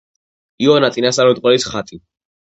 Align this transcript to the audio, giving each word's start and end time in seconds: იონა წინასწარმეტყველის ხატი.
იონა 0.65 0.89
წინასწარმეტყველის 0.95 1.69
ხატი. 1.75 2.03